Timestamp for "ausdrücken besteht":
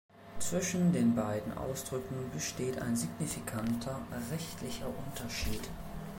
1.59-2.81